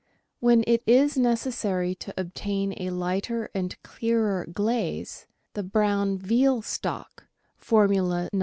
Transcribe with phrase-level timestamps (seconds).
[0.39, 7.27] When it is necessary to obtain a lighter and clearer glaze, the brown veal stock
[7.59, 8.39] (Formula No.